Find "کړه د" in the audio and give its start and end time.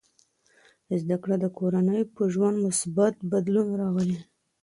1.23-1.45